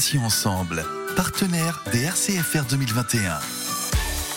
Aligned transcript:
Ensemble, 0.00 0.82
partenaire 1.14 1.82
des 1.92 2.04
RCFR 2.04 2.64
2021. 2.70 3.59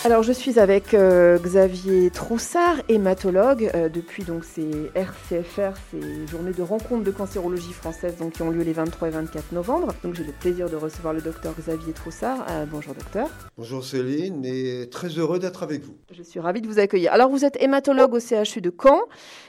Alors 0.05 0.21
je 0.21 0.33
suis 0.33 0.59
avec 0.59 0.93
euh, 0.93 1.39
Xavier 1.39 2.09
Troussard, 2.09 2.75
hématologue, 2.89 3.71
euh, 3.73 3.87
depuis 3.87 4.25
donc 4.25 4.43
ces 4.43 4.91
RCFR, 4.95 5.77
ces 5.91 6.27
journées 6.27 6.51
de 6.51 6.61
rencontres 6.61 7.05
de 7.05 7.11
cancérologie 7.11 7.71
française 7.71 8.17
donc, 8.19 8.33
qui 8.33 8.41
ont 8.41 8.49
lieu 8.49 8.63
les 8.63 8.73
23 8.73 9.07
et 9.07 9.11
24 9.11 9.53
novembre. 9.53 9.93
Donc 10.03 10.15
j'ai 10.15 10.25
le 10.25 10.33
plaisir 10.33 10.69
de 10.69 10.75
recevoir 10.75 11.13
le 11.13 11.21
docteur 11.21 11.53
Xavier 11.57 11.93
Troussard. 11.93 12.45
Euh, 12.49 12.65
bonjour 12.69 12.93
docteur. 12.93 13.29
Bonjour 13.57 13.85
Céline 13.85 14.43
et 14.43 14.89
très 14.89 15.07
heureux 15.07 15.39
d'être 15.39 15.63
avec 15.63 15.85
vous. 15.85 15.95
Je 16.11 16.21
suis 16.21 16.41
ravie 16.41 16.59
de 16.59 16.67
vous 16.67 16.79
accueillir. 16.79 17.13
Alors 17.13 17.29
vous 17.29 17.45
êtes 17.45 17.55
hématologue 17.61 18.13
au 18.13 18.19
CHU 18.19 18.59
de 18.59 18.75
Caen 18.77 18.99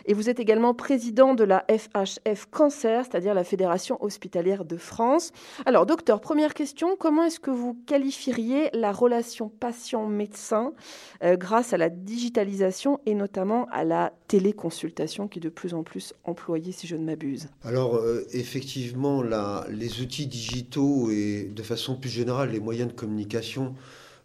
et 0.06 0.14
vous 0.14 0.30
êtes 0.30 0.38
également 0.38 0.72
président 0.72 1.34
de 1.34 1.42
la 1.42 1.64
FHF 1.68 2.46
Cancer, 2.52 3.04
c'est-à-dire 3.04 3.34
la 3.34 3.42
Fédération 3.42 3.98
hospitalière 4.00 4.64
de 4.64 4.76
France. 4.76 5.32
Alors 5.66 5.84
docteur, 5.84 6.20
première 6.20 6.54
question, 6.54 6.94
comment 6.96 7.24
est-ce 7.24 7.40
que 7.40 7.50
vous 7.50 7.76
qualifieriez 7.88 8.70
la 8.72 8.92
relation 8.92 9.48
patient-médecin 9.48 10.43
euh, 10.52 11.36
grâce 11.36 11.72
à 11.72 11.76
la 11.76 11.88
digitalisation 11.88 13.00
et 13.06 13.14
notamment 13.14 13.66
à 13.70 13.84
la 13.84 14.12
téléconsultation 14.28 15.28
qui 15.28 15.38
est 15.38 15.42
de 15.42 15.48
plus 15.48 15.74
en 15.74 15.82
plus 15.82 16.14
employée, 16.24 16.72
si 16.72 16.86
je 16.86 16.96
ne 16.96 17.04
m'abuse. 17.04 17.48
Alors, 17.62 17.96
euh, 17.96 18.26
effectivement, 18.32 19.22
les 19.68 20.00
outils 20.00 20.26
digitaux 20.26 21.10
et 21.10 21.50
de 21.54 21.62
façon 21.62 21.96
plus 21.96 22.10
générale, 22.10 22.50
les 22.50 22.60
moyens 22.60 22.88
de 22.88 22.94
communication 22.94 23.74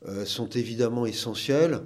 euh, 0.07 0.25
sont 0.25 0.49
évidemment 0.49 1.05
essentiels. 1.05 1.81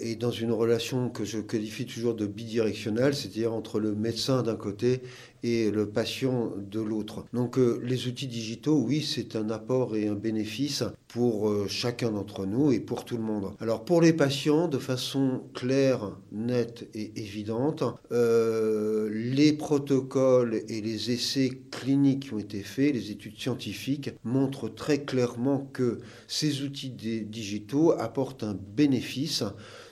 et 0.00 0.16
dans 0.16 0.30
une 0.30 0.50
relation 0.50 1.10
que 1.10 1.26
je 1.26 1.40
qualifie 1.40 1.84
toujours 1.84 2.14
de 2.14 2.26
bidirectionnelle, 2.26 3.14
c'est-à-dire 3.14 3.52
entre 3.52 3.78
le 3.78 3.94
médecin 3.94 4.42
d'un 4.42 4.56
côté 4.56 5.02
et 5.42 5.70
le 5.70 5.88
patient 5.88 6.52
de 6.56 6.80
l'autre. 6.80 7.24
Donc 7.32 7.58
euh, 7.58 7.80
les 7.82 8.06
outils 8.06 8.26
digitaux, 8.26 8.76
oui, 8.76 9.02
c'est 9.02 9.36
un 9.36 9.50
apport 9.50 9.96
et 9.96 10.06
un 10.08 10.14
bénéfice 10.14 10.84
pour 11.08 11.48
euh, 11.48 11.66
chacun 11.68 12.10
d'entre 12.10 12.46
nous 12.46 12.72
et 12.72 12.80
pour 12.80 13.04
tout 13.04 13.16
le 13.16 13.22
monde. 13.22 13.52
Alors 13.60 13.84
pour 13.84 14.00
les 14.00 14.12
patients, 14.12 14.68
de 14.68 14.78
façon 14.78 15.42
claire, 15.54 16.16
nette 16.32 16.88
et 16.94 17.12
évidente, 17.16 17.84
euh, 18.12 19.08
les 19.12 19.52
protocoles 19.52 20.62
et 20.68 20.80
les 20.80 21.10
essais 21.10 21.62
cliniques 21.70 22.20
qui 22.20 22.34
ont 22.34 22.38
été 22.38 22.62
faits, 22.62 22.94
les 22.94 23.10
études 23.10 23.38
scientifiques, 23.38 24.10
montrent 24.24 24.68
très 24.68 25.02
clairement 25.02 25.68
que 25.72 25.98
ces 26.28 26.62
outils 26.62 26.90
digitaux 26.90 27.92
apportent 27.92 28.44
un 28.44 28.54
bénéfice 28.76 29.44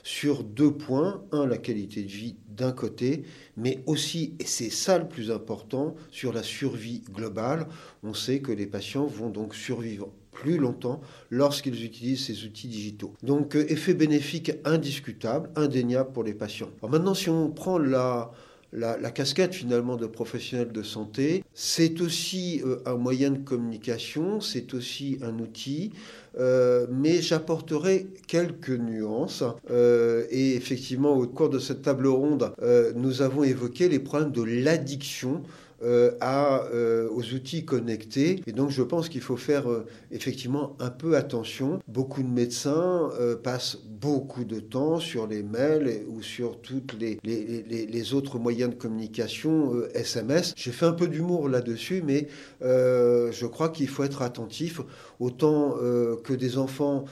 sur 0.09 0.43
deux 0.43 0.71
points. 0.71 1.23
Un, 1.31 1.45
la 1.45 1.59
qualité 1.59 2.01
de 2.01 2.09
vie 2.09 2.35
d'un 2.47 2.71
côté, 2.71 3.25
mais 3.55 3.83
aussi, 3.85 4.33
et 4.39 4.45
c'est 4.45 4.71
ça 4.71 4.97
le 4.97 5.07
plus 5.07 5.29
important, 5.29 5.95
sur 6.09 6.33
la 6.33 6.41
survie 6.41 7.03
globale. 7.13 7.67
On 8.01 8.15
sait 8.15 8.39
que 8.39 8.51
les 8.51 8.65
patients 8.65 9.05
vont 9.05 9.29
donc 9.29 9.53
survivre 9.53 10.09
plus 10.31 10.57
longtemps 10.57 10.99
lorsqu'ils 11.29 11.85
utilisent 11.85 12.25
ces 12.25 12.43
outils 12.45 12.67
digitaux. 12.67 13.13
Donc 13.21 13.55
euh, 13.55 13.71
effet 13.71 13.93
bénéfique 13.93 14.51
indiscutable, 14.65 15.51
indéniable 15.55 16.11
pour 16.11 16.23
les 16.23 16.33
patients. 16.33 16.69
Alors 16.81 16.91
maintenant, 16.91 17.13
si 17.13 17.29
on 17.29 17.51
prend 17.51 17.77
la, 17.77 18.31
la, 18.73 19.11
casquette 19.11 19.55
finalement 19.55 19.95
de 19.95 20.05
professionnels 20.05 20.71
de 20.71 20.83
santé, 20.83 21.43
c'est 21.53 22.01
aussi 22.01 22.61
euh, 22.65 22.77
un 22.85 22.95
moyen 22.95 23.31
de 23.31 23.39
communication, 23.39 24.41
c'est 24.41 24.73
aussi 24.73 25.17
un 25.21 25.39
outil, 25.39 25.91
euh, 26.39 26.85
mais 26.91 27.21
j'apporterai 27.21 28.07
quelques 28.27 28.69
nuances. 28.69 29.43
Euh, 29.71 30.25
et 30.29 30.55
effectivement, 30.55 31.13
au 31.15 31.25
cours 31.27 31.49
de 31.49 31.59
cette 31.59 31.81
table 31.81 32.07
ronde, 32.07 32.53
nous 32.95 33.21
avons 33.21 33.43
évoqué 33.43 33.89
les 33.89 33.99
problèmes 33.99 34.31
de 34.31 34.43
l'addiction 34.43 35.41
euh, 35.81 36.11
à, 36.19 36.65
euh, 36.73 37.07
aux 37.09 37.23
outils 37.33 37.63
connectés. 37.63 38.41
Et 38.47 38.51
donc 38.51 38.69
je 38.69 38.81
pense 38.81 39.07
qu'il 39.07 39.21
faut 39.21 39.37
faire 39.37 39.71
euh, 39.71 39.85
effectivement 40.11 40.75
un 40.79 40.89
peu 40.89 41.15
attention. 41.15 41.79
Beaucoup 41.87 42.21
de 42.21 42.27
médecins 42.27 43.09
passent 43.43 43.77
beaucoup 43.77 44.43
de 44.43 44.59
temps 44.59 44.99
sur 44.99 45.25
les 45.27 45.41
mails 45.41 46.03
ou 46.09 46.21
sur 46.21 46.59
toutes 46.61 46.99
les, 46.99 47.17
les, 47.23 47.63
les, 47.63 47.85
les 47.85 48.13
autres 48.13 48.39
moyens 48.39 48.71
de 48.71 48.75
communication 48.75 49.73
SMS. 49.93 50.53
J'ai 50.57 50.71
fait 50.71 50.85
un 50.85 50.91
peu 50.91 51.07
d'humour 51.07 51.47
là-dessus, 51.47 52.03
mais 52.05 52.27
je 52.61 53.45
crois 53.45 53.69
qu'il 53.69 53.87
faut 53.87 54.03
être 54.03 54.21
attentif 54.21 54.81
autant 55.19 55.75
que 56.23 56.33
des 56.33 56.57
enfants 56.57 57.05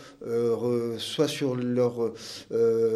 soient 0.98 1.28
sur 1.28 1.56
leur 1.56 2.14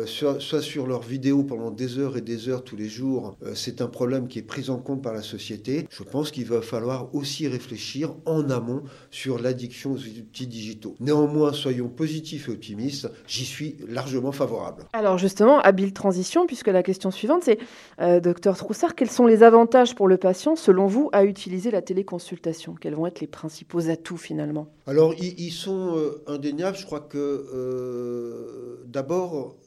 soit, 0.05 0.39
soit 0.39 0.61
sur 0.61 0.87
leur 0.87 1.01
vidéo 1.01 1.43
pendant 1.43 1.71
des 1.71 1.99
heures 1.99 2.17
et 2.17 2.21
des 2.21 2.49
heures 2.49 2.63
tous 2.63 2.75
les 2.75 2.89
jours. 2.89 3.35
c'est 3.53 3.81
un 3.81 3.87
problème 3.87 4.27
qui 4.27 4.39
est 4.39 4.43
pris 4.43 4.69
en 4.69 4.77
compte 4.77 5.01
par 5.01 5.13
la 5.13 5.21
société 5.21 5.41
je 5.89 6.03
pense 6.03 6.31
qu'il 6.31 6.45
va 6.45 6.61
falloir 6.61 7.13
aussi 7.13 7.47
réfléchir 7.47 8.13
en 8.25 8.49
amont 8.49 8.83
sur 9.09 9.39
l'addiction 9.39 9.93
aux 9.93 9.97
outils 9.97 10.47
digitaux. 10.47 10.95
Néanmoins, 10.99 11.53
soyons 11.53 11.89
positifs 11.89 12.47
et 12.47 12.51
optimistes, 12.51 13.09
j'y 13.27 13.45
suis 13.45 13.77
largement 13.87 14.31
favorable. 14.31 14.85
Alors 14.93 15.17
justement, 15.17 15.59
habile 15.59 15.93
transition, 15.93 16.45
puisque 16.45 16.67
la 16.67 16.83
question 16.83 17.11
suivante, 17.11 17.43
c'est, 17.43 17.59
euh, 17.99 18.19
docteur 18.19 18.57
Troussard, 18.57 18.95
quels 18.95 19.09
sont 19.09 19.25
les 19.25 19.43
avantages 19.43 19.95
pour 19.95 20.07
le 20.07 20.17
patient, 20.17 20.55
selon 20.55 20.87
vous, 20.87 21.09
à 21.11 21.25
utiliser 21.25 21.71
la 21.71 21.81
téléconsultation? 21.81 22.75
Quels 22.79 22.95
vont 22.95 23.07
être 23.07 23.19
les 23.19 23.27
principaux 23.27 23.89
atouts 23.89 24.17
finalement? 24.17 24.67
Alors, 24.87 25.00
ils, 25.19 25.51
sont 25.51 25.97
euh, 25.97 26.23
indéniables. 26.27 26.77
Je 26.77 26.85
crois 26.85 26.99
que 26.99 27.17
euh, 27.17 28.83
d'abord, 28.85 29.57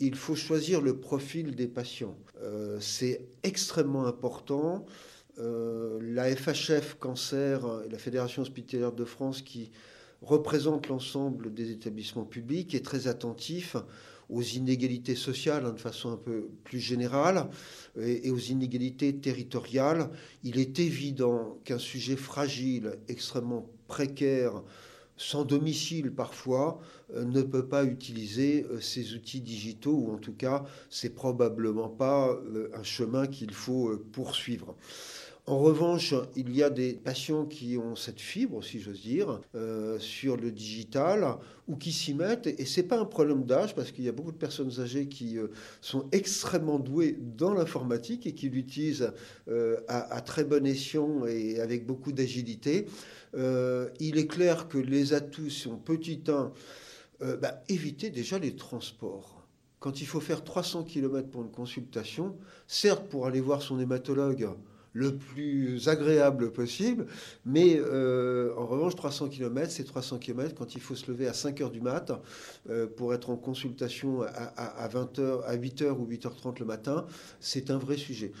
il 0.00 0.14
faut 0.14 0.34
choisir 0.34 0.80
le 0.80 0.98
profil 0.98 1.54
des 1.54 1.66
patients. 1.66 2.16
c'est 2.80 3.20
extrêmement 3.42 4.06
important. 4.06 4.86
Euh, 5.38 5.98
la 6.02 6.34
FHF 6.34 6.96
Cancer 6.98 7.60
et 7.86 7.88
la 7.88 7.98
Fédération 7.98 8.42
hospitalière 8.42 8.92
de 8.92 9.04
France 9.04 9.40
qui 9.40 9.70
représente 10.20 10.88
l'ensemble 10.88 11.54
des 11.54 11.70
établissements 11.70 12.24
publics 12.24 12.74
est 12.74 12.84
très 12.84 13.06
attentif 13.06 13.76
aux 14.28 14.42
inégalités 14.42 15.14
sociales 15.14 15.64
hein, 15.64 15.72
de 15.72 15.78
façon 15.78 16.10
un 16.10 16.16
peu 16.16 16.48
plus 16.64 16.80
générale 16.80 17.48
et, 18.00 18.30
aux 18.30 18.38
inégalités 18.38 19.14
territoriales. 19.14 20.10
Il 20.42 20.58
est 20.58 20.80
évident 20.80 21.58
qu'un 21.64 21.78
sujet 21.78 22.16
fragile, 22.16 22.98
extrêmement 23.06 23.70
précaire, 23.88 24.62
sans 25.16 25.44
domicile 25.44 26.12
parfois, 26.12 26.80
euh, 27.14 27.24
ne 27.24 27.42
peut 27.42 27.66
pas 27.66 27.84
utiliser 27.84 28.64
euh, 28.70 28.80
ces 28.80 29.14
outils 29.14 29.40
digitaux, 29.40 29.94
ou 29.94 30.14
en 30.14 30.18
tout 30.18 30.34
cas, 30.34 30.64
c'est 30.90 31.14
probablement 31.14 31.88
pas 31.88 32.38
un 32.72 32.82
chemin 32.84 33.26
qu'il 33.26 33.52
faut 33.52 33.96
poursuivre. 34.12 34.76
En 35.48 35.56
revanche, 35.60 36.14
il 36.36 36.54
y 36.54 36.62
a 36.62 36.68
des 36.68 36.92
patients 36.92 37.46
qui 37.46 37.78
ont 37.78 37.96
cette 37.96 38.20
fibre, 38.20 38.62
si 38.62 38.80
j'ose 38.80 39.00
dire, 39.00 39.40
euh, 39.54 39.98
sur 39.98 40.36
le 40.36 40.52
digital 40.52 41.38
ou 41.68 41.76
qui 41.76 41.90
s'y 41.90 42.12
mettent. 42.12 42.46
Et 42.46 42.66
ce 42.66 42.82
n'est 42.82 42.86
pas 42.86 42.98
un 42.98 43.06
problème 43.06 43.46
d'âge 43.46 43.74
parce 43.74 43.90
qu'il 43.90 44.04
y 44.04 44.10
a 44.10 44.12
beaucoup 44.12 44.30
de 44.30 44.36
personnes 44.36 44.78
âgées 44.78 45.08
qui 45.08 45.38
euh, 45.38 45.46
sont 45.80 46.06
extrêmement 46.12 46.78
douées 46.78 47.16
dans 47.18 47.54
l'informatique 47.54 48.26
et 48.26 48.34
qui 48.34 48.50
l'utilisent 48.50 49.10
euh, 49.48 49.80
à, 49.88 50.20
très 50.20 50.44
bon 50.44 50.66
escient 50.66 51.24
et 51.24 51.60
avec 51.60 51.86
beaucoup 51.86 52.12
d'agilité. 52.12 52.84
il 53.34 54.18
est 54.18 54.26
clair 54.26 54.68
que 54.68 54.76
les 54.76 55.14
atouts 55.14 55.48
sont 55.48 55.78
petits 55.78 56.24
1. 56.28 56.52
Bah, 57.40 57.62
éviter 57.70 58.10
déjà 58.10 58.38
les 58.38 58.54
transports 58.54 59.46
quand 59.80 60.02
il 60.02 60.06
faut 60.06 60.20
faire 60.20 60.44
300 60.44 60.84
km 60.84 61.28
pour 61.30 61.42
une 61.42 61.50
consultation, 61.50 62.36
certes 62.66 63.08
pour 63.08 63.26
aller 63.26 63.40
voir 63.40 63.62
son 63.62 63.78
hématologue, 63.80 64.50
le 64.98 65.16
plus 65.16 65.88
agréable 65.88 66.52
possible. 66.52 67.06
Mais 67.46 67.78
euh, 67.78 68.52
en 68.56 68.66
revanche, 68.66 68.96
300 68.96 69.28
km, 69.28 69.70
c'est 69.70 69.84
300 69.84 70.18
km 70.18 70.54
quand 70.56 70.74
il 70.74 70.80
faut 70.80 70.96
se 70.96 71.10
lever 71.10 71.28
à 71.28 71.32
5 71.32 71.60
h 71.60 71.70
du 71.70 71.80
mat 71.80 72.10
euh, 72.68 72.88
pour 72.88 73.14
être 73.14 73.30
en 73.30 73.36
consultation 73.36 74.22
à, 74.22 74.88
20h, 74.88 75.44
à 75.44 75.56
8h 75.56 75.90
ou 75.92 76.06
8h30 76.06 76.58
le 76.58 76.66
matin. 76.66 77.06
C'est 77.38 77.70
un 77.70 77.78
vrai 77.78 77.96
sujet. 77.96 78.32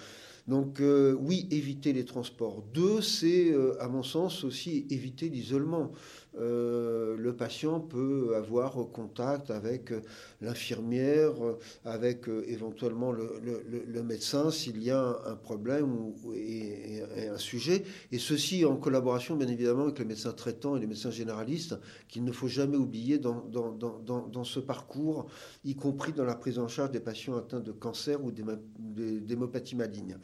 Donc 0.48 0.80
euh, 0.80 1.14
oui, 1.20 1.46
éviter 1.52 1.92
les 1.92 2.04
transports. 2.04 2.64
Deux, 2.74 3.02
c'est 3.02 3.54
à 3.78 3.86
mon 3.86 4.02
sens 4.02 4.42
aussi 4.42 4.86
éviter 4.90 5.28
l'isolement. 5.28 5.92
Euh, 6.36 7.16
le 7.16 7.34
patient 7.34 7.80
peut 7.80 8.34
avoir 8.36 8.74
contact 8.92 9.50
avec 9.50 9.92
euh, 9.92 10.02
l'infirmière, 10.40 11.32
euh, 11.42 11.58
avec 11.84 12.28
éventuellement 12.46 13.12
le, 13.12 14.02
médecin 14.02 14.50
s'il 14.50 14.82
y 14.82 14.90
a 14.90 15.18
un, 15.26 15.34
problème 15.34 15.92
ou, 15.92 16.32
et, 16.34 17.02
un 17.28 17.38
sujet. 17.38 17.84
Et 18.12 18.18
ceci 18.18 18.64
en 18.64 18.76
collaboration 18.76 19.36
bien 19.36 19.48
évidemment 19.48 19.84
avec 19.84 19.98
les 19.98 20.04
médecins 20.04 20.32
traitants 20.32 20.76
et 20.76 20.80
les 20.80 20.86
médecins 20.86 21.10
généralistes 21.10 21.76
qu'il 22.08 22.24
ne 22.24 22.32
faut 22.32 22.48
jamais 22.48 22.76
oublier 22.76 23.18
dans, 23.18 24.44
ce 24.44 24.60
parcours, 24.60 25.26
y 25.64 25.74
compris 25.74 26.12
dans 26.12 26.24
la 26.24 26.36
prise 26.36 26.58
en 26.58 26.68
charge 26.68 26.92
des 26.92 27.00
patients 27.00 27.36
atteints 27.36 27.60
de 27.60 27.72
cancer 27.72 28.22
ou 28.24 28.30
d'hémopathie 28.30 29.76
maligne. 29.76 30.16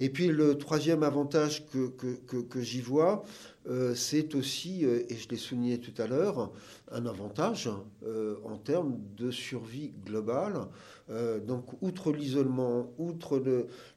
Et 0.00 0.10
puis 0.10 0.28
le 0.28 0.56
troisième 0.56 1.02
avantage 1.02 1.66
que, 1.66 2.60
j'y 2.60 2.80
vois, 2.80 3.24
c'est 3.94 4.34
aussi, 4.34 4.84
euh, 4.84 5.02
et 5.08 5.16
je 5.16 5.28
l'ai 5.28 5.36
souligné 5.36 5.78
tout 5.78 5.92
à 6.00 6.06
l'heure, 6.06 6.52
un 6.90 7.04
avantage 7.06 7.68
euh, 8.04 8.36
en 8.44 8.56
termes 8.56 8.98
de 9.16 9.30
survie 9.30 9.92
globale. 10.06 10.68
donc, 11.46 11.64
outre 11.80 12.12
l'isolement, 12.12 12.92
outre 12.98 13.38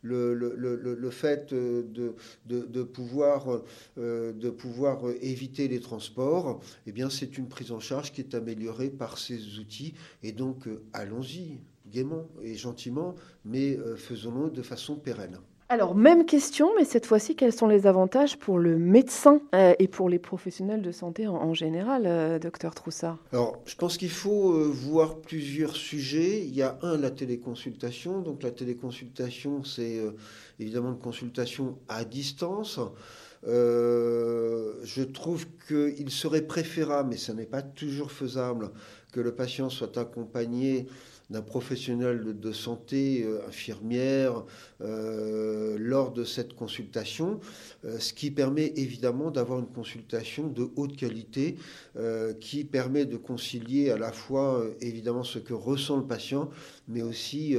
le, 0.02 1.10
fait 1.12 1.54
de, 1.54 2.16
de, 2.46 2.84
pouvoir, 2.84 3.62
de 3.98 4.50
pouvoir 4.50 5.10
éviter 5.22 5.68
les 5.68 5.82
transports, 5.82 6.62
eh 6.88 6.94
bien, 6.94 7.10
c'est 7.10 7.38
une 7.38 7.50
prise 7.50 7.74
en 7.74 7.82
charge 7.82 8.14
qui 8.14 8.22
est 8.22 8.34
améliorée 8.34 8.90
par 8.90 9.18
ces 9.18 9.60
outils. 9.60 9.94
Et 10.24 10.32
donc, 10.32 10.70
allons-y 10.94 11.60
gaiement 11.88 12.30
et 12.42 12.56
gentiment, 12.56 13.16
mais 13.44 13.78
faisons-le 13.98 14.50
de 14.50 14.62
façon 14.62 14.96
pérenne. 14.96 15.38
Alors, 15.72 15.96
même 15.96 16.26
question, 16.26 16.70
mais 16.78 16.84
cette 16.84 17.06
fois-ci, 17.06 17.38
quels 17.38 17.54
sont 17.54 17.68
les 17.68 17.88
avantages 17.88 18.38
pour 18.38 18.60
le 18.60 18.78
médecin 18.78 19.40
euh, 19.56 19.74
et 19.80 19.88
pour 19.88 20.10
les 20.10 20.20
professionnels 20.20 20.82
de 20.82 20.92
santé 20.92 21.28
en, 21.30 21.54
général, 21.54 22.04
euh, 22.08 22.40
docteur 22.40 22.76
Troussard? 22.76 23.18
Alors, 23.32 23.58
je 23.66 23.76
pense 23.76 23.98
qu'il 23.98 24.10
faut 24.10 24.52
euh, 24.52 24.70
voir 24.70 25.20
plusieurs 25.20 25.78
sujets. 25.78 26.42
Il 26.46 26.54
y 26.54 26.62
a 26.62 26.78
un, 26.82 26.98
la 26.98 27.10
téléconsultation. 27.10 28.20
Donc, 28.20 28.44
la 28.44 28.52
téléconsultation, 28.52 29.64
c'est 29.64 30.02
évidemment 30.60 30.90
une 30.90 31.00
consultation 31.00 31.78
à 31.88 32.04
distance. 32.04 32.78
je 33.46 35.04
trouve 35.04 35.46
qu'il 35.70 36.12
serait 36.12 36.42
préférable, 36.42 37.12
mais 37.12 37.18
ce 37.18 37.32
n'est 37.32 37.46
pas 37.46 37.62
toujours 37.62 38.12
faisable, 38.12 38.72
que 39.14 39.22
le 39.22 39.34
patient 39.34 39.70
soit 39.70 39.98
accompagné 39.98 40.88
d'un 41.32 41.42
professionnel 41.42 42.40
de 42.40 42.52
santé, 42.52 43.24
euh, 43.24 43.40
infirmière, 43.48 44.44
euh, 44.82 45.78
lors 45.80 46.12
de 46.12 46.26
cette 46.26 46.54
consultation, 46.54 47.40
euh, 47.86 48.00
ce 48.00 48.14
qui 48.14 48.32
permet 48.32 48.74
évidemment 48.76 49.32
d'avoir 49.32 49.60
une 49.60 49.68
consultation 49.68 50.48
de 50.48 50.68
haute 50.76 50.96
qualité, 50.96 51.56
qui 52.40 52.64
permet 52.64 53.06
de 53.06 53.18
concilier 53.18 53.92
à 53.92 53.98
la 53.98 54.12
fois 54.12 54.64
évidemment 54.80 55.24
ce 55.24 55.40
que 55.40 55.54
ressent 55.54 55.98
le 55.98 56.06
patient, 56.06 56.50
mais 56.88 57.02
aussi 57.02 57.56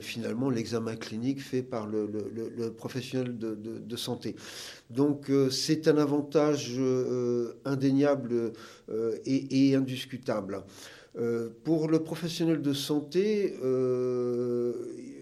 finalement 0.00 0.50
l'examen 0.50 0.96
clinique 0.96 1.40
fait 1.40 1.62
par 1.62 1.86
le, 1.86 2.08
professionnel 2.76 3.38
de, 3.38 3.96
santé. 3.96 4.34
Donc 4.90 5.30
c'est 5.50 5.88
un 5.88 5.98
avantage 5.98 6.78
indéniable 7.64 8.52
et 9.24 9.74
indiscutable. 9.74 10.64
Euh, 11.16 11.48
pour 11.62 11.88
le 11.88 12.02
professionnel 12.02 12.60
de 12.60 12.72
santé, 12.72 13.56
euh, 13.62 14.72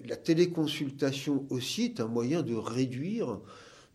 la 0.06 0.16
téléconsultation 0.16 1.46
aussi 1.50 1.84
est 1.84 2.00
un 2.00 2.06
moyen 2.06 2.42
de 2.42 2.54
réduire 2.54 3.40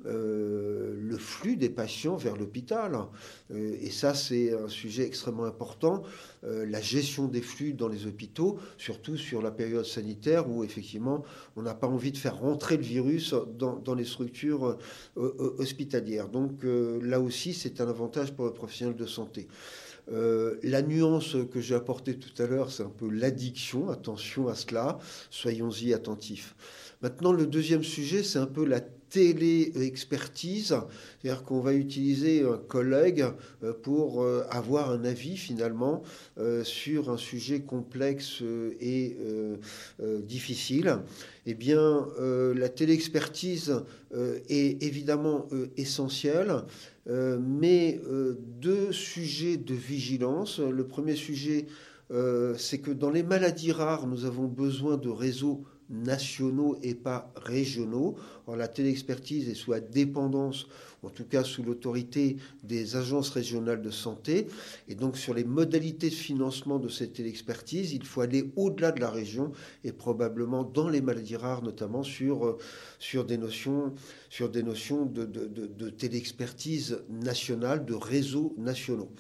euh, 0.06 0.96
le 0.96 1.18
flux 1.18 1.56
des 1.56 1.70
patients 1.70 2.16
vers 2.16 2.36
l'hôpital. 2.36 2.96
et 3.50 3.90
ça, 3.90 4.14
c'est 4.14 4.54
un 4.54 4.68
sujet 4.68 5.04
extrêmement 5.04 5.46
important, 5.46 6.04
la 6.44 6.80
gestion 6.80 7.28
des 7.28 7.42
flux 7.42 7.74
dans 7.74 7.88
les 7.88 8.06
hôpitaux, 8.06 8.60
surtout 8.78 9.18
sur 9.18 9.42
la 9.42 9.50
période 9.50 9.86
sanitaire 9.86 10.48
où 10.50 10.64
effectivement 10.64 11.24
on 11.56 11.64
n'a 11.64 11.74
pas 11.74 11.88
envie 11.88 12.12
de 12.12 12.18
faire 12.18 12.38
rentrer 12.38 12.78
le 12.78 12.84
virus 12.84 13.34
dans, 13.58 13.78
dans 13.78 13.96
les 13.96 14.06
structures 14.06 14.78
hospitalières. 15.16 16.30
Donc 16.30 16.60
là 16.64 17.20
aussi, 17.20 17.54
c'est 17.54 17.82
un 17.82 17.90
avantage 17.90 18.34
pour 18.34 18.46
le 18.46 18.54
professionnel 18.54 18.96
de 18.96 19.08
santé. 19.08 19.48
Euh, 20.12 20.56
la 20.64 20.82
nuance 20.82 21.36
que 21.52 21.60
j'ai 21.60 21.76
apportée 21.76 22.16
tout 22.16 22.42
à 22.42 22.48
l'heure, 22.48 22.72
c'est 22.72 22.84
un 22.84 22.90
peu 22.90 23.10
l'addiction. 23.10 23.90
Attention 23.90 24.48
à 24.48 24.56
cela, 24.56 25.00
soyons-y 25.30 25.94
attentifs. 25.94 26.56
Maintenant, 27.02 27.32
le 27.32 27.46
deuxième 27.46 27.84
sujet, 27.84 28.24
c'est 28.24 28.40
un 28.40 28.48
peu 28.48 28.66
la 28.66 28.80
télé-expertise, 28.80 30.76
c'est-à-dire 31.22 31.44
qu'on 31.44 31.62
va 31.62 31.74
utiliser 31.74 32.44
un 32.44 32.58
collègue 32.58 33.26
euh, 33.64 33.72
pour 33.72 34.22
euh, 34.22 34.44
avoir 34.50 34.92
un 34.92 35.06
avis 35.06 35.38
finalement 35.38 36.04
sur 36.64 37.10
un 37.10 37.18
sujet 37.18 37.62
complexe 37.62 38.42
et 38.80 39.18
difficile. 40.00 41.00
Eh 41.46 41.54
bien, 41.54 42.08
la 42.20 42.70
télé-expertise 42.70 43.82
est 44.50 44.84
évidemment 44.84 45.48
essentielle. 45.78 46.64
Euh, 47.10 47.40
mais 47.42 48.02
euh, 48.06 48.38
deux 48.60 48.92
sujets 48.92 49.58
de 49.58 49.74
vigilance. 49.74 50.60
Le 50.60 50.86
premier 50.86 51.16
sujet, 51.16 51.68
euh, 52.12 52.56
c'est 52.58 52.80
que 52.80 52.92
dans 52.92 53.10
les 53.10 53.24
maladies 53.24 53.72
rares, 53.72 54.08
nous 54.08 54.26
avons 54.26 54.48
besoin 54.48 54.98
de 54.98 55.10
réseaux 55.10 55.64
nationaux 55.90 56.78
et 56.82 56.96
pas 56.96 57.32
régionaux. 57.36 58.16
Or, 58.48 58.56
la 58.56 58.68
téléexpertise 58.68 59.50
est 59.50 59.56
sous 59.56 59.72
la 59.72 59.80
dépendance 59.80 60.68
en 61.04 61.10
tout 61.10 61.26
cas 61.26 61.44
sous 61.44 61.64
l'autorité 61.64 62.38
des 62.64 62.96
agences 62.96 63.30
régionales 63.30 63.82
de 63.82 63.92
santé. 63.92 64.48
Et 64.88 64.96
donc 64.96 65.18
sur 65.18 65.34
les 65.34 65.44
modalités 65.44 66.10
de 66.10 66.16
financement 66.16 66.80
de 66.80 66.90
cette 66.90 67.20
expertise, 67.20 67.94
il 67.94 68.04
faut 68.06 68.22
aller 68.22 68.52
au-delà 68.56 68.92
de 68.92 69.00
la 69.00 69.10
région 69.10 69.52
et 69.84 69.92
probablement 69.92 70.64
dans 70.64 70.90
les 70.90 71.02
maladies 71.02 71.36
rares, 71.36 71.64
notamment 71.64 72.04
sur, 72.04 72.46
euh, 72.46 72.58
sur 73.00 73.26
des 73.26 73.38
notions, 73.38 73.94
sur 74.30 74.50
des 74.50 74.64
notions 74.64 75.06
de, 75.06 75.26
de, 75.26 75.46
de, 75.46 75.68
de 75.68 75.90
téléexpertise 75.90 77.00
nationale, 77.10 77.86
de 77.86 77.94
réseaux 77.94 78.54
nationaux. 78.58 79.12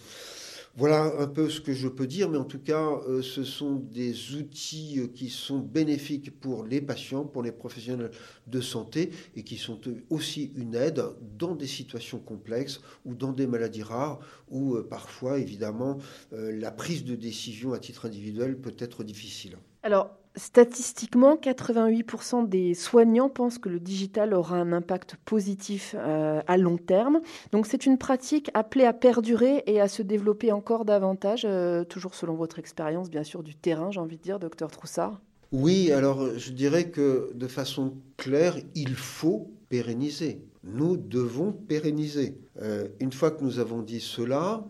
Voilà 0.79 1.11
un 1.17 1.25
peu 1.25 1.49
ce 1.49 1.59
que 1.59 1.73
je 1.73 1.87
peux 1.87 2.05
dire, 2.05 2.29
mais 2.29 2.37
en 2.37 2.43
tout 2.43 2.59
cas, 2.59 3.01
euh, 3.07 3.23
ce 3.23 3.43
sont 3.43 3.77
des 3.77 4.35
outils 4.35 4.99
euh, 4.99 5.07
qui 5.07 5.31
sont 5.31 5.57
bénéfiques 5.57 6.39
pour 6.39 6.63
les 6.63 6.81
patients, 6.81 7.25
pour 7.25 7.41
les 7.41 7.51
professionnels 7.51 8.11
de 8.45 8.61
santé, 8.61 9.09
et 9.35 9.41
qui 9.41 9.57
sont 9.57 9.81
aussi 10.11 10.51
une 10.55 10.75
aide 10.75 11.03
dans 11.35 11.55
des 11.55 11.65
situations 11.65 12.19
complexes 12.19 12.79
ou 13.05 13.15
dans 13.15 13.31
des 13.31 13.47
maladies 13.47 13.81
rares, 13.81 14.19
où 14.51 14.75
euh, 14.75 14.87
parfois, 14.87 15.39
évidemment, 15.39 15.97
la 16.31 16.69
prise 16.69 17.03
de 17.05 17.15
décision 17.15 17.73
à 17.73 17.79
titre 17.79 18.05
individuel 18.05 18.55
peut 18.55 18.75
être 18.77 19.03
difficile. 19.03 19.57
Alors, 19.81 20.15
Statistiquement, 20.37 21.35
88% 21.35 22.47
des 22.47 22.75
soignants 22.75 23.27
pensent 23.27 23.57
que 23.57 23.69
le 23.69 23.79
digital 23.79 24.35
aura 24.35 24.57
un 24.57 24.71
impact 24.71 25.15
positif 25.25 25.95
euh, 25.97 26.41
à 26.45 26.57
long 26.57 26.77
terme. 26.77 27.21
Donc 27.51 27.65
c'est 27.65 27.87
une 27.87 27.97
pratique 27.97 28.51
appelée 28.53 28.85
à 28.85 28.93
perdurer 28.93 29.63
et 29.65 29.81
à 29.81 29.87
se 29.87 30.03
développer 30.03 30.51
encore 30.51 30.85
davantage, 30.85 31.41
euh, 31.43 31.83
toujours 31.83 32.13
selon 32.13 32.35
votre 32.35 32.59
expérience 32.59 33.09
bien 33.09 33.23
sûr 33.23 33.41
du 33.41 33.55
terrain, 33.55 33.89
j'ai 33.89 33.99
envie 33.99 34.17
de 34.17 34.21
dire, 34.21 34.37
docteur 34.37 34.69
Troussard. 34.69 35.19
Oui, 35.51 35.91
alors 35.91 36.37
je 36.37 36.51
dirais 36.51 36.91
que 36.91 37.31
de 37.33 37.47
façon 37.47 37.95
claire, 38.17 38.57
il 38.75 38.93
faut 38.93 39.49
pérenniser. 39.69 40.41
Nous 40.63 40.97
devons 40.97 41.51
pérenniser. 41.51 42.37
Euh, 42.61 42.87
une 42.99 43.13
fois 43.13 43.31
que 43.31 43.43
nous 43.43 43.59
avons 43.59 43.81
dit 43.81 44.01
cela, 44.01 44.65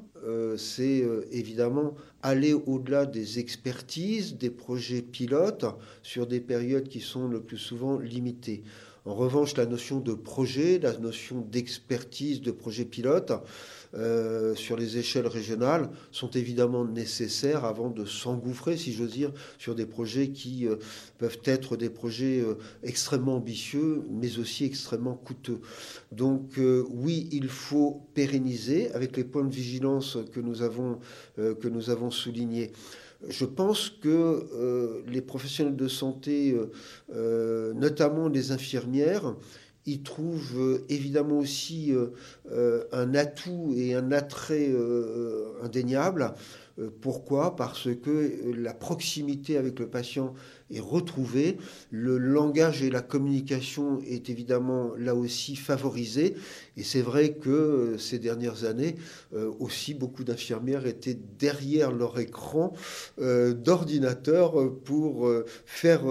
c'est 0.58 1.02
euh, 1.02 1.26
évidemment 1.32 1.96
aller 2.22 2.54
au-delà 2.54 3.06
des 3.06 3.40
expertises, 3.40 4.38
des 4.38 4.50
projets 4.50 5.02
pilotes 5.02 5.66
sur 6.04 6.28
des 6.28 6.40
périodes 6.40 6.88
qui 6.88 7.00
sont 7.00 7.28
le 7.28 7.42
plus 7.42 7.58
souvent 7.58 7.98
limitées. 8.00 8.64
En 9.06 9.16
revanche, 9.16 9.56
la 9.56 9.66
notion 9.66 10.00
de 10.02 10.14
projet, 10.14 10.80
la 10.80 10.98
notion 10.98 11.40
d'expertise, 11.40 12.42
de 12.42 12.52
projet 12.52 12.84
pilote, 12.84 13.32
euh, 13.94 14.56
sur 14.56 14.76
les 14.76 14.98
échelles 14.98 15.28
régionales 15.28 15.90
sont 16.12 16.30
évidemment 16.32 16.86
nécessaires 16.86 17.66
avant 17.66 17.90
de 17.90 18.06
s'engouffrer, 18.06 18.78
si 18.78 18.92
j'ose 18.92 19.12
dire, 19.12 19.32
sur 19.58 19.76
des 19.76 19.86
projets 19.86 20.30
qui 20.30 20.68
euh, 20.68 20.76
peuvent 21.18 21.40
être 21.46 21.78
des 21.78 21.90
projets 21.90 22.42
euh, 22.42 22.56
extrêmement 22.84 23.36
ambitieux, 23.38 24.04
mais 24.10 24.40
aussi 24.40 24.66
extrêmement 24.66 25.16
coûteux. 25.16 25.60
Donc 26.12 26.60
oui, 26.90 27.30
il 27.32 27.48
faut 27.48 28.02
pérenniser 28.14 28.92
avec 28.92 29.16
les 29.18 29.24
points 29.24 29.44
de 29.44 29.54
vigilance 29.54 30.18
que 30.34 30.40
nous 30.40 30.62
avons, 30.62 31.00
que 31.36 31.68
nous 31.68 31.90
avons 31.90 32.12
soulignés. 32.12 32.72
Je 33.28 33.46
pense 33.46 33.90
que 33.90 35.04
les 35.08 35.22
professionnels 35.22 35.76
de 35.76 35.88
santé, 35.88 36.56
notamment 37.10 38.30
les 38.30 38.52
infirmières, 38.52 39.36
il 39.88 40.04
trouve 40.04 40.60
euh, 40.60 40.86
évidemment 40.90 41.40
aussi 41.40 41.94
euh, 41.94 42.08
euh, 42.52 42.84
un 42.92 43.16
atout 43.16 43.74
et 43.76 43.96
un 43.96 44.12
attrait 44.12 44.70
indéniable. 45.64 46.34
Pourquoi? 47.02 47.56
Parce 47.56 47.90
que 47.96 48.54
la 48.56 48.74
proximité 48.74 49.58
avec 49.58 49.80
le 49.80 49.88
patient 49.88 50.34
est 50.72 50.80
retrouvé. 50.80 51.58
Le 51.92 52.18
langage 52.18 52.84
et 52.84 52.90
la 52.90 53.02
communication 53.02 54.00
est 54.08 54.30
évidemment 54.30 54.92
là 54.98 55.16
aussi 55.16 55.56
favorisé. 55.56 56.36
Et 56.76 56.84
c'est 56.84 57.02
vrai 57.02 57.34
que 57.34 57.50
euh, 57.50 57.98
ces 57.98 58.20
dernières 58.20 58.66
années, 58.66 58.96
euh, 59.34 59.52
aussi 59.60 59.94
beaucoup 59.94 60.24
d'infirmières 60.24 60.86
étaient 60.86 61.18
derrière 61.40 61.92
leur 61.92 62.20
écran 62.20 62.74
euh, 63.20 63.54
d'ordinateur 63.54 64.74
pour 64.84 65.30
faire, 65.66 66.02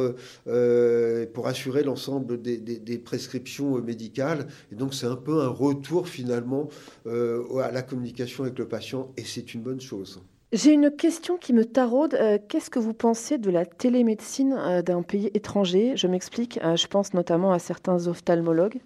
pour 1.34 1.46
assurer 1.46 1.82
l'ensemble 1.82 2.40
des, 2.40 2.98
prescriptions 2.98 3.80
médicales. 3.80 4.46
Et 4.72 4.74
donc 4.74 4.94
c'est 4.94 5.06
un 5.06 5.16
peu 5.16 5.40
un 5.40 5.48
retour 5.48 6.08
finalement 6.08 6.68
à 7.06 7.70
la 7.70 7.82
communication 7.82 8.44
avec 8.44 8.58
le 8.58 8.66
patient, 8.66 9.12
et 9.16 9.24
c'est 9.24 9.54
une 9.54 9.62
bonne 9.62 9.80
chose. 9.80 10.20
J'ai 10.52 10.72
une 10.72 10.92
question 10.92 11.38
qui 11.38 11.52
me 11.52 11.64
taraude. 11.64 12.14
Euh, 12.14 12.38
qu'est-ce 12.48 12.70
que 12.70 12.78
vous 12.78 12.94
pensez 12.94 13.36
de 13.36 13.50
la 13.50 13.66
télémédecine 13.66 14.54
euh, 14.56 14.80
d'un 14.80 15.02
pays 15.02 15.28
étranger? 15.34 15.96
Je 15.96 16.06
m'explique. 16.06 16.60
Euh, 16.62 16.76
je 16.76 16.86
pense 16.86 17.14
notamment 17.14 17.50
à 17.52 17.58
certains 17.58 18.06
ophtalmologues 18.06 18.78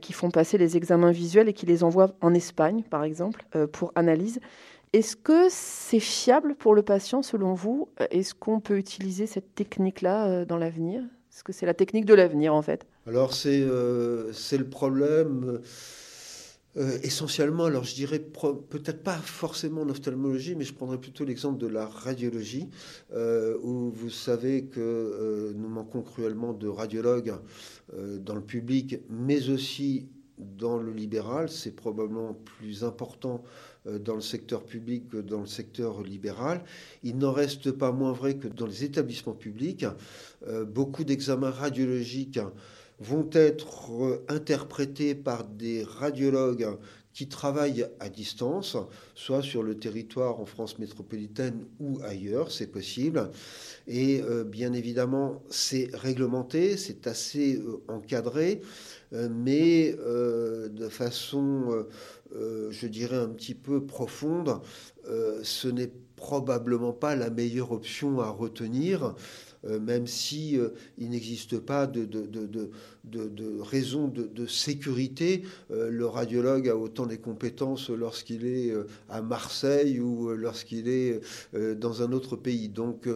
qui 0.00 0.12
font 0.12 0.30
passer 0.30 0.58
les 0.58 0.76
examens 0.76 1.10
visuels 1.10 1.48
et 1.48 1.52
qui 1.52 1.66
les 1.66 1.82
envoient 1.82 2.14
en 2.20 2.34
Espagne, 2.34 2.84
par 2.88 3.02
exemple, 3.02 3.44
pour 3.72 3.90
analyse. 3.96 4.38
Est-ce 4.92 5.16
que 5.16 5.48
c'est 5.50 5.98
fiable 5.98 6.54
pour 6.54 6.76
le 6.76 6.82
patient, 6.82 7.20
selon 7.20 7.54
vous? 7.54 7.88
Est-ce 8.12 8.32
qu'on 8.32 8.60
peut 8.60 8.78
utiliser 8.78 9.26
cette 9.26 9.56
technique-là 9.56 10.44
dans 10.44 10.56
l'avenir? 10.56 11.02
Est-ce 11.32 11.42
que 11.42 11.52
c'est 11.52 11.66
la 11.66 11.74
technique 11.74 12.04
de 12.04 12.14
l'avenir, 12.14 12.54
en 12.54 12.62
fait? 12.62 12.86
Alors, 13.08 13.34
c'est 13.34 13.58
le 13.58 14.64
problème 14.70 15.60
euh, 16.78 16.98
essentiellement, 17.02 17.66
alors 17.66 17.84
je 17.84 17.94
dirais 17.94 18.18
peut-être 18.18 19.02
pas 19.02 19.18
forcément 19.18 19.82
en 19.82 19.88
ophtalmologie, 19.90 20.54
mais 20.54 20.64
je 20.64 20.72
prendrais 20.72 20.98
plutôt 20.98 21.24
l'exemple 21.24 21.58
de 21.58 21.66
la 21.66 21.86
radiologie, 21.86 22.68
euh, 23.12 23.58
où 23.62 23.90
vous 23.90 24.08
savez 24.08 24.64
que 24.64 24.80
euh, 24.80 25.52
nous 25.54 25.68
manquons 25.68 26.00
cruellement 26.00 26.54
de 26.54 26.68
radiologues 26.68 27.34
dans 27.94 28.34
le 28.34 28.40
public, 28.40 29.00
mais 29.10 29.50
aussi 29.50 30.08
dans 30.38 30.78
le 30.78 30.92
libéral. 30.92 31.50
C'est 31.50 31.76
probablement 31.76 32.32
plus 32.32 32.84
important 32.84 33.42
dans 33.84 34.14
le 34.14 34.22
secteur 34.22 34.64
public 34.64 35.08
que 35.08 35.18
dans 35.18 35.40
le 35.40 35.46
secteur 35.46 36.02
libéral. 36.02 36.64
Il 37.02 37.18
n'en 37.18 37.32
reste 37.32 37.70
pas 37.70 37.92
moins 37.92 38.12
vrai 38.12 38.36
que 38.36 38.48
dans 38.48 38.64
les 38.66 38.82
établissements 38.82 39.34
publics, 39.34 39.84
beaucoup 40.66 41.04
d'examens 41.04 41.50
radiologiques 41.50 42.38
vont 43.02 43.28
être 43.32 44.22
interprétés 44.28 45.14
par 45.14 45.44
des 45.44 45.82
radiologues 45.82 46.78
qui 47.12 47.28
travaillent 47.28 47.86
à 48.00 48.08
distance, 48.08 48.76
soit 49.14 49.42
sur 49.42 49.62
le 49.62 49.78
territoire 49.78 50.40
en 50.40 50.46
France 50.46 50.78
métropolitaine 50.78 51.66
ou 51.78 52.00
ailleurs, 52.02 52.50
c'est 52.50 52.68
possible. 52.68 53.30
Et 53.86 54.22
euh, 54.22 54.44
bien 54.44 54.72
évidemment, 54.72 55.42
c'est 55.50 55.90
réglementé, 55.92 56.76
c'est 56.76 57.06
assez 57.06 57.56
euh, 57.56 57.82
encadré, 57.88 58.62
euh, 59.12 59.28
mais 59.30 59.92
de 59.92 60.88
façon, 60.88 61.84
je 62.34 62.86
dirais, 62.86 63.16
un 63.16 63.28
petit 63.28 63.54
peu 63.54 63.84
profonde, 63.84 64.60
ce 65.42 65.68
n'est 65.68 65.92
probablement 66.16 66.92
pas 66.92 67.14
la 67.14 67.30
meilleure 67.30 67.72
option 67.72 68.20
à 68.20 68.30
retenir. 68.30 69.14
Euh, 69.64 69.78
même 69.78 70.06
si 70.06 70.58
euh, 70.58 70.70
il 70.98 71.10
n'existe 71.10 71.58
pas 71.58 71.86
de, 71.86 72.04
de, 72.04 72.26
de, 72.26 72.70
de 73.04 73.60
raison 73.60 74.08
de, 74.08 74.46
sécurité. 74.46 75.42
Euh, 75.70 75.88
le 75.88 76.06
radiologue 76.06 76.68
a 76.68 76.76
autant 76.76 77.06
des 77.06 77.18
compétences 77.18 77.90
lorsqu'il 77.90 78.46
est 78.46 78.72
à 79.08 79.22
Marseille 79.22 80.00
ou 80.00 80.30
lorsqu'il 80.30 80.88
est 80.88 81.20
dans 81.76 82.02
un 82.02 82.12
autre 82.12 82.36
pays. 82.36 82.68
Donc 82.68 83.08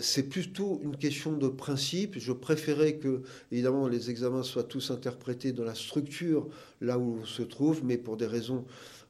c'est 0.00 0.24
plutôt 0.24 0.80
une 0.82 0.96
question 0.96 1.32
de 1.32 1.48
principe. 1.48 2.18
Je 2.18 2.32
préférais 2.32 2.94
que, 2.94 3.22
évidemment, 3.50 3.88
les 3.88 4.10
examens 4.10 4.42
soient 4.42 4.64
tous 4.64 4.90
interprétés 4.90 5.52
dans 5.52 5.64
la 5.64 5.74
structure 5.74 6.48
là 6.80 6.98
où 6.98 7.18
on 7.22 7.24
se 7.24 7.42
trouve, 7.42 7.84
mais 7.84 7.96
pour 7.96 8.16
des 8.16 8.26
raisons 8.26 8.64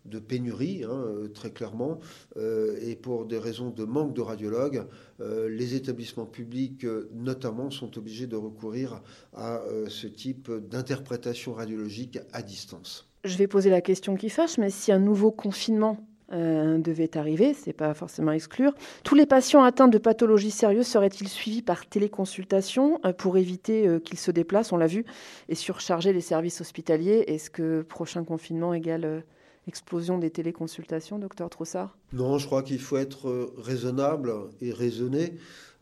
de 0.09 0.19
pénurie, 0.19 0.85
hein, 0.85 0.91
euh, 0.91 1.29
très 1.29 1.51
clairement, 1.51 1.99
euh, 2.37 2.79
et 2.81 2.97
pour 2.97 3.27
des 3.27 3.39
raisons 3.39 3.71
de 3.71 3.85
manque 3.85 4.15
de 4.15 4.21
radiologues, 4.21 4.85
euh, 5.21 5.49
les 5.49 5.75
établissements 5.75 6.27
publics, 6.27 6.87
notamment, 7.13 7.71
sont 7.71 7.97
obligés 7.99 8.27
de 8.27 8.37
recourir 8.37 9.03
à 9.35 9.63
ce 9.89 10.07
type 10.07 10.51
d'interprétation 10.51 11.55
radiologique 11.55 12.19
à 12.33 12.43
distance. 12.43 13.09
Je 13.25 13.37
vais 13.37 13.47
poser 13.47 13.71
la 13.71 13.81
question 13.81 14.17
qui 14.17 14.31
fâche, 14.31 14.59
mais 14.59 14.71
si 14.71 14.93
un 14.93 14.99
nouveau 14.99 15.31
confinement 15.31 15.99
devait 16.31 17.17
arriver, 17.17 17.55
c'est 17.55 17.73
pas 17.73 17.95
forcément 17.95 18.33
exclure. 18.33 18.75
Tous 19.05 19.15
les 19.15 19.27
patients 19.27 19.63
atteints 19.63 19.89
de 19.89 19.99
pathologies 19.99 20.51
sérieuses 20.51 20.87
seraient-ils 20.87 21.29
suivis 21.29 21.63
par 21.63 21.87
téléconsultation 21.87 23.01
pour 23.17 23.37
éviter 23.37 24.01
qu'ils 24.05 24.19
se 24.19 24.33
déplacent, 24.33 24.73
on 24.73 24.77
l'a 24.77 24.89
vu, 24.89 25.05
et 25.49 25.55
surcharger 25.55 26.13
les 26.13 26.21
services 26.21 26.61
hospitaliers 26.61 27.25
Est-ce 27.29 27.51
que 27.51 27.83
prochain 27.83 28.25
confinement 28.25 28.75
égale 28.75 29.25
explosion 29.67 30.19
des 30.19 30.31
téléconsultations, 30.31 31.19
docteur 31.19 31.51
Troussard? 31.51 31.97
Non, 32.13 32.39
je 32.39 32.47
crois 32.47 32.63
qu'il 32.63 32.81
faut 32.81 32.97
être 32.97 33.29
euh, 33.29 33.53
raisonnable 33.59 34.33
et 34.61 34.73
raisonné. 34.73 35.35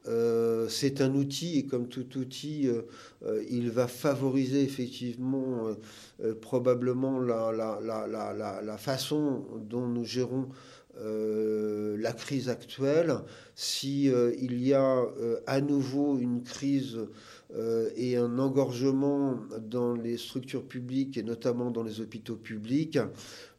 Euh, 0.07 0.69
c'est 0.69 1.01
un 1.01 1.15
outil 1.15 1.59
et 1.59 1.67
comme 1.67 1.89
tout 1.89 2.19
outil, 2.19 2.69
euh, 2.69 3.43
il 3.49 3.71
va 3.71 3.89
favoriser 3.89 4.63
effectivement 4.63 5.75
probablement 6.43 7.19
la, 7.21 7.53
la, 7.53 8.77
façon 8.77 9.47
dont 9.63 9.87
nous 9.87 10.05
gérons 10.05 10.49
la 11.01 12.13
crise 12.13 12.49
actuelle. 12.49 13.17
Si 13.55 14.05
il 14.05 14.63
y 14.63 14.75
a 14.75 15.05
à 15.47 15.61
nouveau 15.61 16.19
une 16.19 16.43
crise 16.43 16.99
euh, 17.57 17.91
et 17.95 18.17
un 18.17 18.39
engorgement 18.41 19.39
dans 19.61 19.95
les 19.95 20.17
structures 20.17 20.65
publiques 20.65 21.17
et 21.17 21.23
notamment 21.23 21.71
dans 21.71 21.85
les 21.85 22.01
hôpitaux 22.01 22.35
publics, 22.37 22.99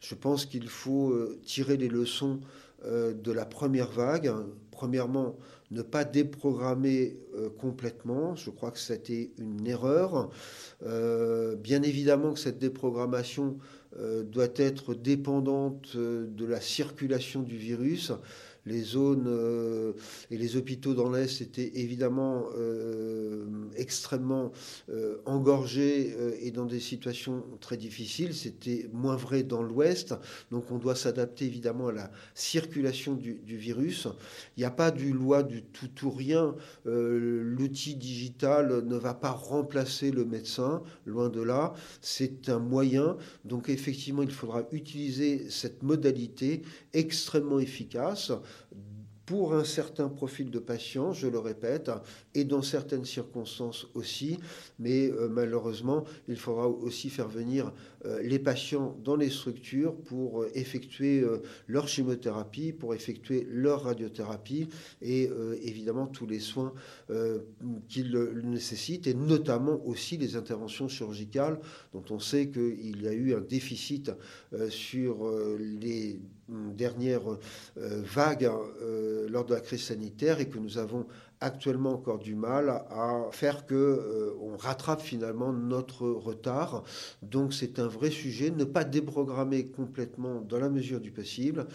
je 0.00 0.14
pense 0.14 0.44
qu'il 0.44 0.68
faut 0.68 1.12
euh, 1.12 1.38
tirer 1.46 1.78
les 1.78 1.88
leçons 1.88 2.40
euh, 2.84 3.14
de 3.14 3.32
la 3.32 3.46
première 3.46 3.90
vague. 3.90 4.30
Premièrement, 4.70 5.36
ne 5.70 5.80
pas 5.80 6.04
déprogrammer 6.04 7.16
complètement. 7.58 8.36
Je 8.36 8.50
crois 8.50 8.70
que 8.70 8.78
c'était 8.78 9.30
une 9.38 9.66
erreur. 9.66 10.28
bien 10.82 11.82
évidemment 11.82 12.34
que 12.34 12.38
cette 12.38 12.58
déprogrammation 12.58 13.56
doit 14.24 14.48
être 14.56 14.94
dépendante 14.94 15.96
de 15.96 16.44
la 16.44 16.60
circulation 16.60 17.42
du 17.42 17.56
virus 17.56 18.12
les 18.66 18.82
zones 18.82 19.26
euh, 19.28 19.92
et 20.30 20.36
les 20.36 20.56
hôpitaux 20.56 20.92
dans 20.92 21.10
l'Est 21.10 21.40
étaient 21.40 21.72
évidemment 21.76 22.46
euh, 22.58 23.46
extrêmement 23.76 24.52
euh, 24.90 25.18
engorgés 25.24 26.14
et 26.40 26.50
dans 26.50 26.66
des 26.66 26.80
situations 26.80 27.44
très 27.60 27.76
difficiles. 27.76 28.34
C'était 28.34 28.90
moins 28.92 29.16
vrai 29.16 29.44
dans 29.44 29.62
l'Ouest. 29.62 30.14
Donc 30.50 30.70
on 30.70 30.78
doit 30.78 30.96
s'adapter 30.96 31.46
évidemment 31.46 31.88
à 31.88 31.92
la 31.92 32.10
circulation 32.34 33.14
du, 33.14 33.40
virus. 33.46 34.08
Il 34.56 34.60
n'y 34.60 34.66
a 34.66 34.70
pas 34.70 34.90
du 34.90 35.12
loi 35.12 35.42
du 35.42 35.62
tout 35.62 35.88
ou 36.06 36.10
rien. 36.10 36.54
L'outil 36.84 37.94
digital 37.94 38.84
ne 38.84 38.96
va 38.96 39.14
pas 39.14 39.30
remplacer 39.30 40.10
le 40.10 40.24
médecin, 40.24 40.82
loin 41.06 41.28
de 41.28 41.40
là. 41.40 41.74
C'est 42.00 42.48
un 42.48 42.58
moyen. 42.58 43.16
Donc 43.44 43.68
effectivement, 43.68 44.22
il 44.22 44.30
faudra 44.30 44.64
utiliser 44.72 45.48
cette 45.50 45.82
modalité 45.82 46.62
extrêmement 46.92 47.60
efficace 47.60 48.32
pour 49.26 49.54
un 49.54 49.64
certain 49.64 50.08
profil 50.08 50.50
de 50.50 50.60
patient, 50.60 51.12
je 51.12 51.26
le 51.26 51.40
répète, 51.40 51.90
et 52.34 52.44
dans 52.44 52.62
certaines 52.62 53.04
circonstances 53.04 53.88
aussi, 53.94 54.38
mais 54.78 55.10
euh, 55.10 55.28
malheureusement, 55.28 56.04
il 56.28 56.36
faudra 56.36 56.68
aussi 56.68 57.10
faire 57.10 57.28
venir 57.28 57.72
euh, 58.04 58.22
les 58.22 58.38
patients 58.38 58.96
dans 59.02 59.16
les 59.16 59.28
structures 59.28 59.96
pour 59.96 60.42
euh, 60.42 60.50
effectuer 60.54 61.24
leur 61.66 61.88
chimiothérapie, 61.88 62.72
pour 62.72 62.94
effectuer 62.94 63.48
leur 63.50 63.82
radiothérapie 63.82 64.68
et 65.02 65.28
évidemment 65.62 66.06
tous 66.06 66.26
les 66.26 66.38
soins 66.38 66.72
qu'ils 67.88 68.12
nécessitent, 68.44 69.08
et 69.08 69.14
notamment 69.14 69.84
aussi 69.84 70.16
les 70.16 70.36
interventions 70.36 70.86
chirurgicales 70.86 71.58
dont 71.92 72.04
on 72.10 72.20
sait 72.20 72.48
qu'il 72.50 73.02
y 73.02 73.08
a 73.08 73.12
eu 73.12 73.34
un 73.34 73.40
déficit 73.40 74.12
sur 74.68 75.28
les 75.58 76.20
dernières 76.48 77.38
vagues 77.76 78.50
euh, 78.82 79.28
lors 79.28 79.44
de 79.44 79.54
la 79.54 79.60
crise 79.60 79.82
sanitaire 79.82 80.40
et 80.40 80.48
que 80.48 80.58
nous 80.58 80.78
avons 80.78 81.06
actuellement 81.40 81.92
encore 81.92 82.18
du 82.18 82.34
mal 82.34 82.70
à 82.70 83.26
faire 83.30 83.66
que 83.66 83.74
euh, 83.74 84.34
on 84.40 84.56
rattrape 84.56 85.00
finalement 85.00 85.52
notre 85.52 86.08
retard. 86.08 86.84
Donc 87.22 87.52
c'est 87.52 87.78
un 87.78 87.86
vrai 87.86 88.10
sujet, 88.10 88.50
ne 88.50 88.64
pas 88.64 88.84
déprogrammer 88.84 89.66
complètement 89.66 90.40
dans 90.40 90.58
la 90.58 90.70
mesure 90.70 91.00
du 91.00 91.10
possible 91.10 91.66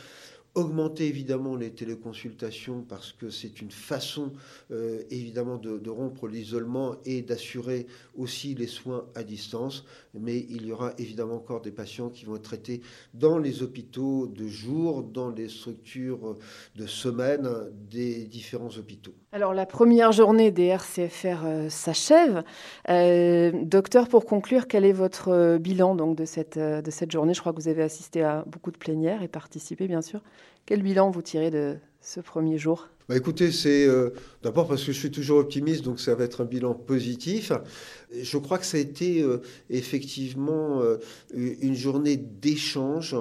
Augmenter 0.54 1.08
évidemment 1.08 1.56
les 1.56 1.72
téléconsultations 1.72 2.82
parce 2.82 3.14
que 3.14 3.30
c'est 3.30 3.62
une 3.62 3.72
façon 3.72 4.34
euh, 4.72 5.02
évidemment 5.10 5.58
de, 5.58 5.90
rompre 5.90 6.28
l'isolement 6.28 6.98
et 7.06 7.22
d'assurer 7.22 7.88
aussi 8.18 8.54
les 8.54 8.68
soins 8.68 9.06
à 9.16 9.24
distance. 9.24 9.86
Mais 10.14 10.46
il 10.50 10.66
y 10.66 10.74
aura 10.74 10.92
évidemment 10.98 11.36
encore 11.36 11.62
des 11.62 11.72
patients 11.72 12.10
qui 12.10 12.26
vont 12.26 12.36
être 12.36 12.42
traités 12.42 12.82
dans 13.14 13.38
les 13.38 13.64
hôpitaux 13.64 14.28
de 14.28 14.46
jour, 14.46 15.04
dans 15.04 15.30
les 15.30 15.48
structures 15.48 16.38
de 16.76 16.86
semaine 16.86 17.48
des 17.90 18.26
différents 18.26 18.78
hôpitaux. 18.78 19.14
Alors 19.32 19.54
la 19.54 19.66
première 19.66 20.12
journée 20.12 20.52
des 20.52 20.66
RCFR 20.66 21.46
euh, 21.46 21.70
s'achève. 21.70 22.44
Euh, 22.90 23.54
docteur, 23.64 24.10
pour 24.10 24.26
conclure, 24.26 24.68
quel 24.68 24.84
est 24.84 24.92
votre 24.92 25.58
bilan 25.60 25.96
donc, 25.96 26.18
de, 26.18 26.26
cette, 26.26 26.60
de 26.60 26.92
cette 26.92 27.12
journée? 27.12 27.34
Je 27.34 27.40
crois 27.40 27.54
que 27.54 27.62
vous 27.62 27.70
avez 27.70 27.84
assisté 27.84 28.22
à 28.22 28.44
beaucoup 28.48 28.72
de 28.72 28.78
plénières 28.78 29.24
et 29.24 29.30
participé 29.30 29.88
bien 29.88 30.02
sûr. 30.02 30.22
Quel 30.66 30.84
bilan 30.84 31.12
vous 31.12 31.22
tirez 31.22 31.52
de 31.52 31.78
ce 32.02 32.20
premier 32.20 32.58
jour? 32.58 32.88
Bah 33.10 33.18
écoutez, 33.18 33.52
c'est 33.52 33.86
euh, 33.86 34.12
d'abord 34.42 34.70
parce 34.70 34.86
que 34.86 34.94
je 34.94 34.98
suis 34.98 35.12
toujours 35.12 35.40
optimiste, 35.40 35.84
donc 35.84 36.00
ça 36.00 36.16
va 36.16 36.24
être 36.24 36.42
un 36.42 36.46
bilan 36.46 36.74
positif. 36.74 37.52
Je 38.14 38.38
crois 38.38 38.58
que 38.58 38.66
ça 38.66 38.78
a 38.78 38.80
été 38.80 39.22
euh, 39.22 39.42
effectivement 39.70 40.82
euh, 40.82 40.98
une 41.34 41.76
journée 41.76 42.16
d'échange 42.16 43.18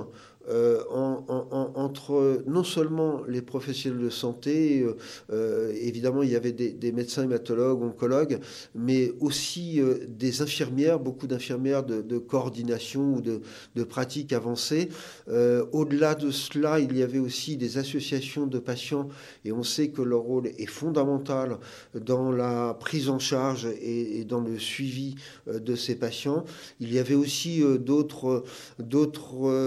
euh, 0.49 0.83
entre 0.89 2.43
non 2.47 2.65
seulement 2.65 3.23
les 3.29 3.43
professionnels 3.43 4.03
de 4.03 4.09
santé, 4.09 4.81
euh, 4.81 4.97
euh, 5.31 5.73
évidemment 5.79 6.23
il 6.23 6.31
y 6.31 6.37
avait 6.37 6.53
des, 6.53 6.93
médecins 6.93 7.25
hématologues, 7.25 7.83
oncologues, 7.83 8.41
mais 8.75 9.13
aussi 9.21 9.81
des 10.09 10.43
infirmières, 10.43 10.99
beaucoup 10.99 11.27
d'infirmières 11.27 11.85
de, 11.85 12.19
coordination 12.19 13.15
ou 13.15 13.21
de, 13.21 13.43
de 13.77 13.85
pratiques 13.85 14.33
avancées. 14.33 14.89
Au-delà 15.29 16.15
de 16.15 16.31
cela, 16.31 16.81
il 16.81 16.97
y 16.97 17.03
avait 17.03 17.19
aussi 17.19 17.57
des 17.57 17.79
associations 17.79 18.47
de 18.47 18.59
patients 18.59 19.09
et 19.45 19.53
on 19.53 19.63
sait 19.63 19.91
que 19.91 20.03
leur 20.03 20.21
rôle 20.21 20.49
est 20.49 20.67
fondamental 20.67 21.59
dans 21.95 22.33
la 22.33 22.75
prise 22.75 23.09
en 23.09 23.19
charge 23.19 23.67
et, 23.67 24.21
et 24.21 24.25
dans 24.25 24.41
le 24.41 24.59
suivi 24.59 25.17
de 25.47 25.77
ces 25.77 25.95
patients. 25.95 26.45
Il 26.81 26.93
y 26.93 26.99
avait 26.99 27.15
aussi 27.15 27.63
d'autres 27.79 28.45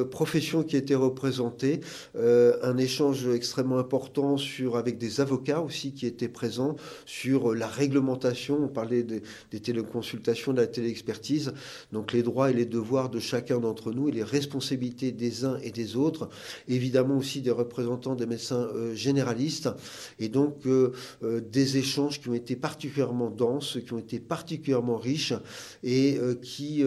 professions 0.10 0.63
qui 0.64 0.78
étaient 0.78 0.96
représentées, 0.96 1.82
euh, 2.16 2.58
un 2.62 2.78
échange 2.78 3.28
extrêmement 3.28 3.78
important 3.78 4.38
sur, 4.38 4.78
avec 4.78 4.98
des 4.98 5.22
avocats 5.22 5.62
aussi 5.62 5.94
qui 5.94 6.06
étaient 6.06 6.28
présents 6.28 6.76
sur 7.06 7.54
la 7.54 7.68
réglementation. 7.68 8.64
On 8.64 8.68
parlait 8.68 9.04
des 9.04 9.60
téléconsultations, 9.60 10.54
de 10.54 10.62
la 10.62 10.68
téléexpertise, 10.68 11.54
donc 11.92 12.14
les 12.14 12.24
droits 12.24 12.52
et 12.52 12.54
les 12.54 12.66
devoirs 12.66 13.10
de 13.10 13.20
chacun 13.20 13.60
d'entre 13.60 13.92
nous 13.92 14.10
et 14.10 14.12
les 14.12 14.24
responsabilités 14.24 15.12
des 15.12 15.46
uns 15.46 15.58
et 15.64 15.72
des 15.72 15.96
autres. 15.96 16.30
Évidemment 16.68 17.18
aussi 17.18 17.42
des 17.42 17.52
représentants 17.52 18.16
des 18.16 18.26
médecins 18.26 18.70
euh, 18.76 18.94
généralistes 18.94 19.70
et 20.20 20.30
donc 20.30 20.66
euh, 20.66 20.92
des 21.22 21.78
échanges 21.78 22.22
qui 22.22 22.30
ont 22.30 22.34
été 22.34 22.56
particulièrement 22.56 23.30
denses, 23.30 23.78
qui 23.86 23.94
ont 23.94 24.00
été 24.00 24.20
particulièrement 24.20 24.98
riches 24.98 25.34
et 25.84 26.20
qui 26.42 26.84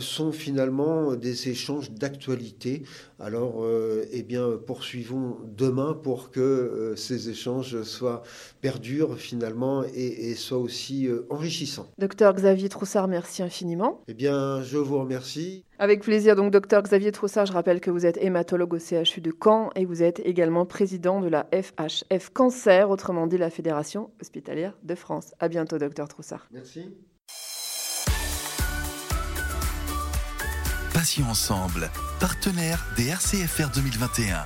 sont 0.00 0.32
finalement 0.32 1.14
des 1.14 1.48
échanges 1.48 1.90
d'actualité 1.90 2.82
alors, 3.20 3.64
euh, 3.64 4.04
eh 4.12 4.22
bien, 4.22 4.58
poursuivons 4.64 5.38
demain 5.44 5.92
pour 5.92 6.30
que 6.30 6.40
euh, 6.40 6.96
ces 6.96 7.30
échanges 7.30 7.82
soient 7.82 8.22
perdurent 8.60 9.16
finalement 9.16 9.82
et, 9.82 10.34
soient 10.34 10.58
aussi 10.58 11.08
euh, 11.08 11.26
enrichissants. 11.28 11.88
Docteur 11.98 12.32
Xavier 12.32 12.68
Troussard, 12.68 13.08
merci 13.08 13.42
infiniment. 13.42 14.02
Eh 14.06 14.14
bien, 14.14 14.62
je 14.62 14.78
vous 14.78 15.00
remercie. 15.00 15.64
Avec 15.80 16.02
plaisir. 16.02 16.36
Donc, 16.36 16.52
docteur 16.52 16.82
Xavier 16.82 17.10
Troussard, 17.10 17.46
je 17.46 17.52
rappelle 17.52 17.80
que 17.80 17.90
vous 17.90 18.06
êtes 18.06 18.18
hématologue 18.18 18.74
au 18.74 18.78
CHU 18.78 19.20
de 19.20 19.32
Caen 19.42 19.70
et 19.74 19.84
vous 19.84 20.04
êtes 20.04 20.20
également 20.24 20.64
président 20.64 21.20
de 21.20 21.28
la 21.28 21.48
FHF 21.52 22.30
Cancer, 22.32 22.88
autrement 22.88 23.26
dit 23.26 23.38
la 23.38 23.50
Fédération 23.50 24.10
hospitalière 24.20 24.78
de 24.84 24.94
France. 24.94 25.34
À 25.40 25.48
bientôt, 25.48 25.78
docteur 25.78 26.06
Troussard. 26.06 26.46
Merci. 26.52 26.94
Passion 30.98 31.30
ensemble, 31.30 31.92
partenaire 32.18 32.84
des 32.96 33.06
RCFR 33.06 33.70
2021. 33.72 34.44